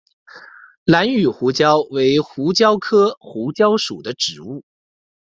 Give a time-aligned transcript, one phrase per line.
[0.83, 4.63] 兰屿胡椒为胡椒科胡椒属的植物。